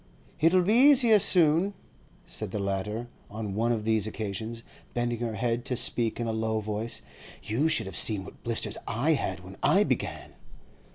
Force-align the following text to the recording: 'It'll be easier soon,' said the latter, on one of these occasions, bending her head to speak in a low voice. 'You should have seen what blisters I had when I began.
'It'll 0.39 0.63
be 0.63 0.73
easier 0.73 1.19
soon,' 1.19 1.75
said 2.25 2.49
the 2.49 2.57
latter, 2.57 3.07
on 3.29 3.53
one 3.53 3.71
of 3.71 3.83
these 3.85 4.07
occasions, 4.07 4.63
bending 4.95 5.19
her 5.19 5.35
head 5.35 5.63
to 5.63 5.77
speak 5.77 6.19
in 6.19 6.25
a 6.25 6.31
low 6.33 6.59
voice. 6.59 7.03
'You 7.43 7.69
should 7.69 7.85
have 7.85 7.95
seen 7.95 8.23
what 8.25 8.43
blisters 8.43 8.79
I 8.87 9.11
had 9.11 9.41
when 9.41 9.57
I 9.61 9.83
began. 9.83 10.33